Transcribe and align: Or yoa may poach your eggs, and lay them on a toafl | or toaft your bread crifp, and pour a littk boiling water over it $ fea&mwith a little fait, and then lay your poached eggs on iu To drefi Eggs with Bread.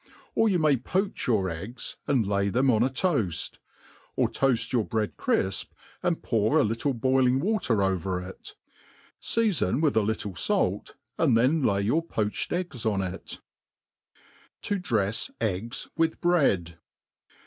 Or 0.33 0.47
yoa 0.47 0.59
may 0.59 0.77
poach 0.77 1.27
your 1.27 1.47
eggs, 1.47 1.97
and 2.07 2.25
lay 2.25 2.49
them 2.49 2.71
on 2.71 2.81
a 2.81 2.89
toafl 2.89 3.59
| 3.87 4.15
or 4.15 4.29
toaft 4.31 4.73
your 4.73 4.83
bread 4.83 5.15
crifp, 5.15 5.65
and 6.01 6.23
pour 6.23 6.59
a 6.59 6.63
littk 6.63 6.99
boiling 6.99 7.39
water 7.39 7.83
over 7.83 8.19
it 8.19 8.55
$ 9.21 9.23
fea&mwith 9.23 9.95
a 9.95 10.01
little 10.01 10.33
fait, 10.33 10.95
and 11.19 11.37
then 11.37 11.61
lay 11.61 11.81
your 11.83 12.01
poached 12.01 12.51
eggs 12.51 12.83
on 12.83 13.01
iu 13.03 13.19
To 14.63 14.79
drefi 14.79 15.29
Eggs 15.39 15.87
with 15.95 16.19
Bread. 16.19 16.79